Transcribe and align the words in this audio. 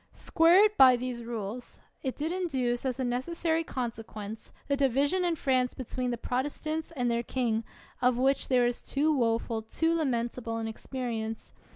Square 0.13 0.63
it 0.65 0.77
by 0.79 0.95
these 0.95 1.21
rules. 1.23 1.77
It 2.01 2.15
did 2.15 2.31
induce 2.31 2.87
as 2.87 2.99
a 2.99 3.03
necessary 3.03 3.63
consequence 3.63 4.51
the 4.67 4.75
division 4.75 5.23
in 5.23 5.35
France 5.35 5.75
be 5.75 5.83
tween 5.83 6.09
the 6.09 6.17
Protestants 6.17 6.89
and 6.95 7.11
their 7.11 7.21
king, 7.21 7.63
of 8.01 8.17
which 8.17 8.47
there 8.47 8.65
is 8.65 8.81
too 8.81 9.15
woful, 9.15 9.61
too 9.61 9.93
lamentable 9.93 10.57
an 10.57 10.67
experience. 10.67 11.53